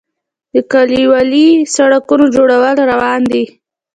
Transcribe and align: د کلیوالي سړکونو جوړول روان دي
د 0.53 0.55
کلیوالي 0.71 1.47
سړکونو 1.75 2.23
جوړول 2.35 2.77
روان 2.91 3.21
دي 3.31 3.43